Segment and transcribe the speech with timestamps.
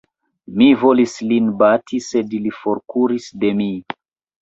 [0.61, 3.73] Mi volis lin bati, sed li forkuris de mi.